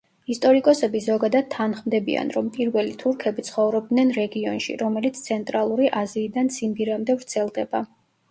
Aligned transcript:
ისტორიკოსები 0.33 0.99
ზოგადად 1.07 1.47
თანხმდებიან, 1.55 2.31
რომ 2.37 2.47
პირველი 2.55 2.95
თურქები 3.03 3.45
ცხოვრობდნენ 3.49 4.15
რეგიონში, 4.17 4.77
რომელიც 4.83 5.21
ცენტრალური 5.29 5.91
აზიიდან 6.01 6.51
ციმბირამდე 6.59 7.17
ვრცელდება. 7.21 7.83